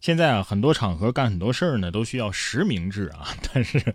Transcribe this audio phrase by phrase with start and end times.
[0.00, 3.28] 现在啊，很多场合干很多事儿呢，都需要实名制啊。
[3.52, 3.94] 但是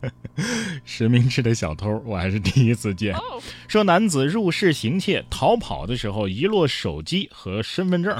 [0.84, 3.16] 实名制的小偷，我还是第一次见。
[3.66, 8.14] 说男子入室行窃，逃跑的时候遗落手机和身份证。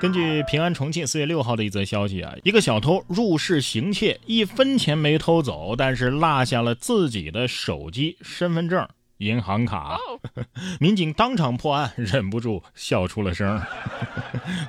[0.00, 8.88] 根据平安重庆四月六号的一则消息啊，一个小偷入室行窃，一分钱没偷走，但是落下了自己的手机、身份证、
[9.18, 9.98] 银行卡。
[10.78, 13.60] 民警当场破案，忍不住笑出了声。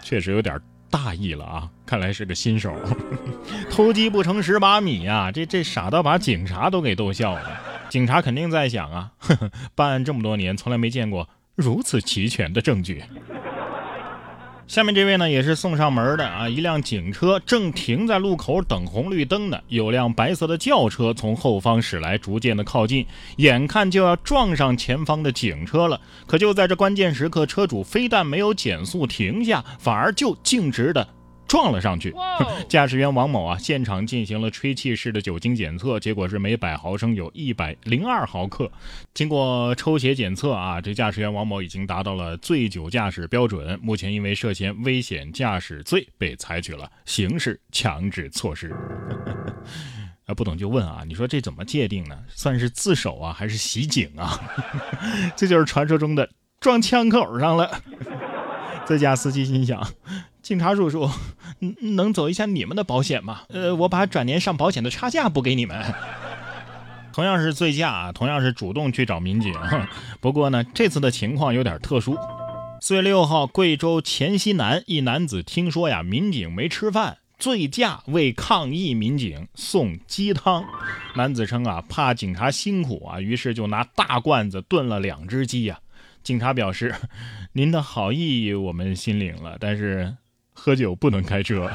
[0.02, 0.60] 确实有点。
[0.94, 1.68] 大意了啊！
[1.88, 2.72] 看来是个新手，
[3.72, 5.32] 偷鸡不成蚀把米呀！
[5.34, 7.60] 这这傻到把警察都给逗笑了。
[7.90, 9.12] 警察肯定在想啊，
[9.74, 13.04] 办案这么多年，从来没见过如此齐全的证据。
[14.66, 16.48] 下面这位呢，也是送上门的啊！
[16.48, 23.06] 一辆警车正停在路口等红绿灯呢，有辆白色的轿车从后方驶来，逐渐的靠近，
[23.38, 26.00] 眼看就要撞上前方的警车了。
[26.26, 31.08] 可就在这关键时刻，车主非但没有减速停下，反而就径直的。
[31.48, 32.14] 撞了上去，
[32.68, 38.72] 驾驶员王某啊，现场进行了吹气式的酒精检测，结果是每百毫升有一百零二毫克。
[39.14, 48.74] 经过抽血检测啊，这驾驶员王某已经达到了醉酒驾驶标准，目前因为涉嫌危险驾驶罪被采取了刑事强制措施。
[50.26, 52.18] 啊，不懂就问啊，你说这怎么界定呢？
[52.30, 54.40] 算是自首啊，还是袭警啊？
[55.36, 57.70] 这就是传说中的撞枪口上了。
[58.86, 59.86] 这家司机心想。
[60.44, 61.10] 警察叔叔，
[61.96, 63.44] 能走一下你们的保险吗？
[63.48, 65.82] 呃，我把转年上保险的差价补给你们。
[67.14, 69.54] 同样是醉驾，同样是主动去找民警，
[70.20, 72.18] 不过呢，这次的情况有点特殊。
[72.82, 80.66] 四月六号，贵州黔西南一男子听说呀，民警没吃饭，醉驾为抗议民警送鸡汤。
[81.16, 85.80] 男子称啊，怕警察辛苦啊，于是就拿大罐子炖了两只鸡呀。
[86.22, 86.94] 警察表示，
[87.54, 90.14] 您的好意我们心领了，但是。
[90.54, 91.70] 喝酒不能开车，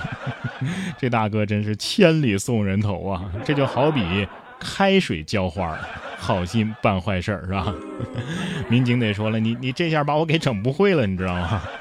[0.98, 3.30] 这大哥真是千里送人头啊！
[3.44, 4.26] 这就好比
[4.58, 5.78] 开水浇花，
[6.16, 7.74] 好心办坏事是吧？
[8.70, 11.62] 民警得说了，你你这下把我给整不会了，你知道吗？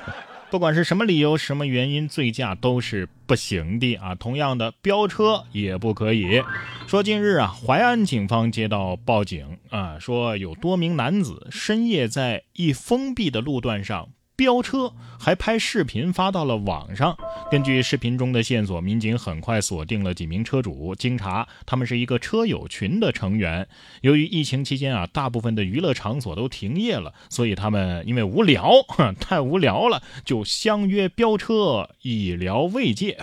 [0.49, 4.15] 不管是什么理由、什么原因，醉驾都是不行的啊！
[4.15, 6.41] 同样的，飙车也不可以。
[6.87, 14.07] 说近日啊，淮安警方接到报警啊，说有多名男子深夜在一封闭的路段上。
[14.37, 17.17] 飙车还拍视频发到了网上。
[17.49, 20.93] 根据视频中的线索，民警很快锁定了几名车主。
[20.93, 23.67] 经查，他们是一个车友群的成员。
[24.01, 28.71] 由于疫情期间啊，大部分的娱乐场所都停业了，所以他们因为无聊，
[29.19, 33.17] 太无聊了，就相约飙车以聊慰藉。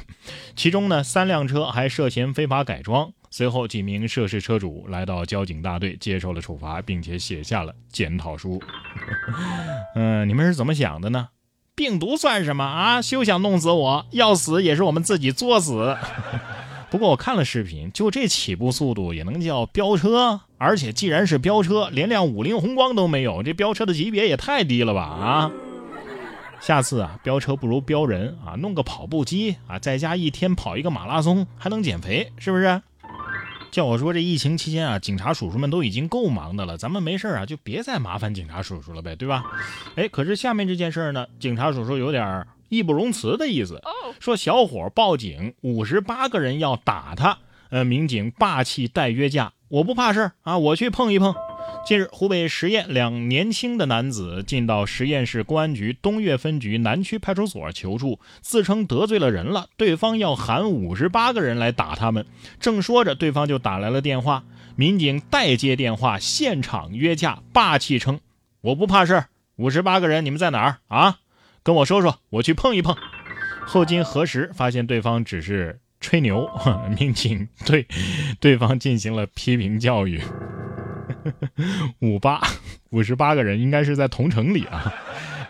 [0.56, 3.12] 其中呢，三辆车还涉嫌非法改装。
[3.37, 8.62] 随后，几名涉事车主来到交警大队接受了处罚，并且写下了检讨书。
[9.97, 11.31] 嗯，你们是怎么想的呢？
[11.75, 13.03] 病毒算什么啊？
[13.03, 14.06] 休想弄死我！
[14.12, 15.97] 要死也是我们自己作死。
[16.93, 20.43] 不过我看了视频，就这起步速度也能叫飙车？
[20.56, 25.03] 而且既然是飙车，连辆五菱宏光都没有，这飙车的级别也太低了吧？
[25.03, 25.50] 啊！
[26.61, 28.55] 下次啊，飙车不如飙人啊！
[28.55, 32.81] 弄个跑步机啊，在家一天跑一个马拉松，还能减肥，是不是？
[33.75, 39.43] 叫我说，这疫情期间啊，警察叔叔们都已经够忙的了，咱们没事啊，就别再麻烦警察叔叔了呗，对吧？
[39.97, 43.83] 哎，可是下面这件事呢，警察叔叔有点义不容辞的意思，
[44.21, 47.37] 说小伙报警，五十八个人要打他，
[47.71, 51.35] 呃，民警霸气带约架，我不怕事啊，我去碰一碰。
[51.84, 62.25] 近日，湖北十堰两年轻的男子进到十堰市公安局东岳分局南区派出所求助，自称得罪了人了，对方要喊五十八个人来打他们。
[62.59, 64.44] 正说着，对方就打来了电话，
[64.77, 68.19] 民警代接电话，现场约架，霸气称
[68.62, 71.19] ：“我不怕事儿，五十八个人，你们在哪儿啊？
[71.62, 72.97] 跟我说说，我去碰一碰。”
[73.67, 76.49] 后经核实，发现对方只是吹牛，
[76.99, 77.87] 民警对
[78.41, 80.23] 对方进行了批评教育。
[82.01, 82.41] 五八
[82.91, 84.93] 五十八个人应该是在同城里啊，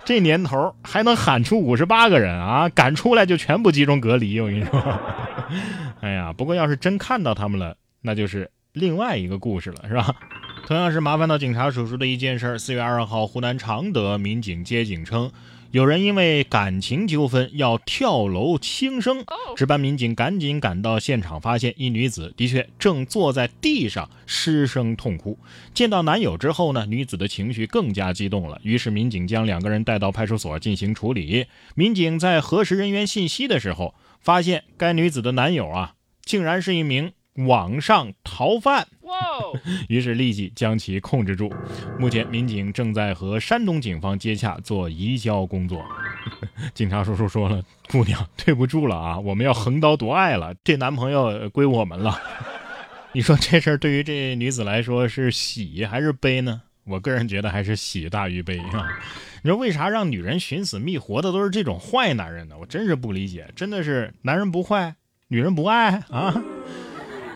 [0.05, 4.39] 这年头还能喊出五十八个人啊，敢出来就全部集中隔离。
[4.41, 5.01] 我跟你说，
[6.00, 10.15] 哎呀，不过要是真看到他们了，那就是另外一个故事了，是吧？
[10.67, 12.59] 同样是麻烦到警察叔叔的一件事。
[12.59, 15.31] 四月二号，湖南常德民警接警称。
[15.75, 19.25] 有人因为感情纠纷要跳楼轻生，
[19.56, 25.37] 值班民警赶紧赶到现场，发现一女子的确正坐在地上失声痛哭。
[25.75, 31.47] 见到男友之后呢，女子的情绪更加激动了，于是民警将两个人带到派出所进行处理。
[31.75, 35.94] 民警在核实人员信息的时候，发现该女子的男友啊，
[36.25, 37.15] 竟然是一名。
[37.49, 38.87] 网上逃犯，
[39.88, 41.52] 于是立即将其控制住。
[41.99, 45.84] 目前，民警正在和山东警方接洽做移交工作。
[46.72, 52.19] 警察叔叔说了：“姑娘，对不住了啊，我们要横刀夺爱了，这男朋友归我们了。
[53.12, 56.62] ”你说这事儿对于这女子来说是喜还是悲呢？
[56.84, 58.88] 我个人觉得还是喜大于悲啊。
[59.43, 62.56] 你说为啥让女人寻死觅活的都是这种坏男人呢？
[62.58, 64.96] 我真是不理解，真的是男人不坏，
[65.28, 66.43] 女人不爱啊。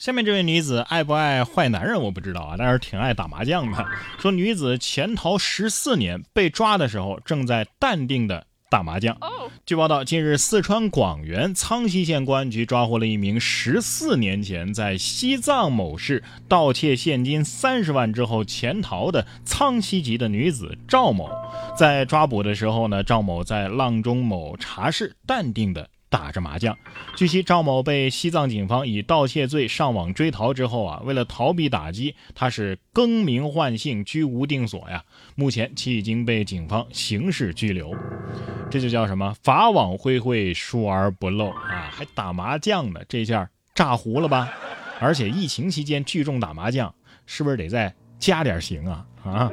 [0.00, 3.84] 下面这位女子爱不爱坏男人我不知道啊，但是挺爱打麻将的。
[4.18, 9.18] 说女子潜逃十四年，被抓的时候正在淡定的打麻将。
[9.66, 21.28] 据报道，近日四川广元苍溪县公安局抓获了一名十四年前在西藏某市盗窃现金三十万之后潜逃的苍溪籍的女子赵某。
[21.76, 25.90] 在抓捕的时候呢，赵某在阆中某茶室淡定的。
[26.08, 26.76] 打着麻将。
[27.16, 35.04] 据悉，赵某被西藏警方以盗窃罪上网追逃之后啊，为了逃避打击，他是更名换姓，居无定所呀。
[35.34, 37.94] 目前其已经被警方刑事拘留。
[38.70, 39.34] 这就叫什么？
[39.42, 41.88] 法网恢恢，疏而不漏啊！
[41.90, 44.52] 还打麻将呢，这下炸糊了吧？
[45.00, 46.94] 而且疫情期间聚众打麻将，
[47.24, 49.06] 是不是得再加点刑啊？
[49.24, 49.50] 啊！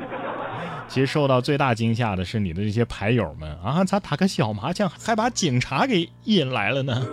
[0.95, 7.06] 其实受到最大惊吓的是你的这些牌友们啊，咋打个小麻将还把警察给引来了呢？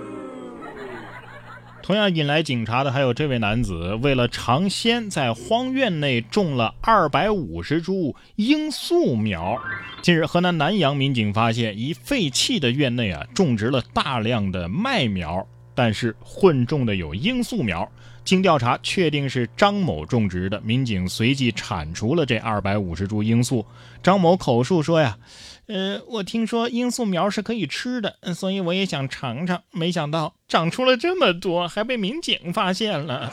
[1.82, 9.60] 同样引来警察的还有这位男子，为了尝鲜，在荒院内种了二百五十株罂粟苗。
[10.00, 15.44] 近日，河南南阳民警发现一废弃的院内啊，种植了大量的麦苗。
[15.74, 17.90] 但是混种的有罂粟苗，
[18.24, 23.64] 经调查确定是张某种植的，民警随即铲除了这二百五十株罂粟。
[24.02, 25.18] 张某口述说呀，
[25.66, 33.32] 呃，我听说罂粟苗是可以吃的，所以我也想尝尝，没想到长出了这么多，还被民警发现了。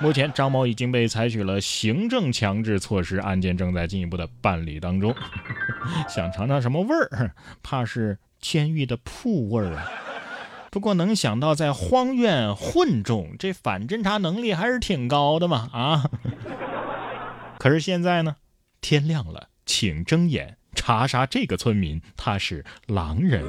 [0.00, 5.14] 目前张某已经被采取了行政强制措施，案件正在进一步的办理当中。
[6.08, 7.32] 想尝尝什么味儿？
[7.62, 9.90] 怕是监狱的铺味儿啊。
[10.74, 16.10] 不过能想到在荒院混种，这反侦查能力还是挺高的嘛啊！
[17.60, 18.34] 可是现在呢，
[18.80, 23.44] 天亮了，请睁眼查杀这个村民，他是狼人。